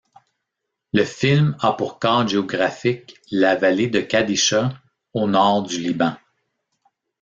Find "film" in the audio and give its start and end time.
1.05-1.55